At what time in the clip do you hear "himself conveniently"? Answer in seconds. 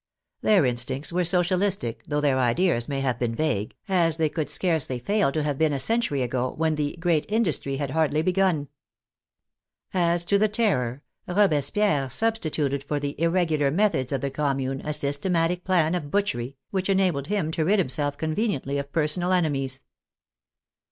17.77-18.79